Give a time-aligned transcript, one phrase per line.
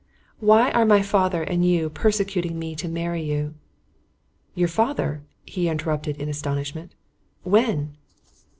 [0.39, 3.53] "Why are my father and you persecuting me to marry you?"
[4.55, 6.95] "Your father?" he interrupted, in astonishment.
[7.43, 7.97] "When?"